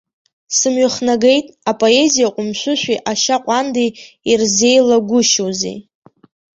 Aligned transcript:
Сымҩахнагеит, 0.57 1.45
апоезиа 1.71 2.33
ҟәымшәышәи 2.33 2.97
ашьа 3.11 3.37
ҟәандеи 3.45 3.89
ирзеилагәышьоузеи. 4.31 5.77